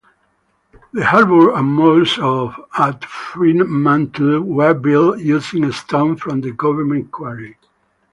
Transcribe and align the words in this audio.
The 0.93 1.05
harbour 1.05 1.53
and 1.53 1.73
moles 1.75 2.17
at 2.75 3.05
Fremantle 3.05 4.41
were 4.41 4.73
built 4.73 5.19
using 5.19 5.71
stone 5.71 6.15
from 6.15 6.41
the 6.41 6.51
Government 6.53 7.11
quarry. 7.11 7.55